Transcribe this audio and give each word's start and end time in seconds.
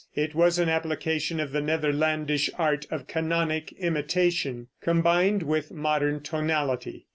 It 0.15 0.33
was 0.33 0.57
an 0.57 0.67
application 0.67 1.39
of 1.39 1.51
the 1.51 1.61
Netherlandish 1.61 2.49
art 2.57 2.87
of 2.89 3.05
canonic 3.05 3.71
imitation, 3.73 4.65
combined 4.81 5.43
with 5.43 5.69
modern 5.71 6.21
tonality. 6.23 7.05